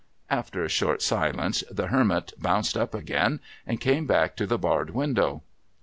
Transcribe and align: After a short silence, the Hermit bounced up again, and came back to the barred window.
After 0.31 0.63
a 0.63 0.67
short 0.67 1.03
silence, 1.03 1.63
the 1.69 1.89
Hermit 1.89 2.33
bounced 2.39 2.75
up 2.75 2.95
again, 2.95 3.39
and 3.67 3.79
came 3.79 4.07
back 4.07 4.35
to 4.37 4.47
the 4.47 4.57
barred 4.57 4.89
window. 4.95 5.43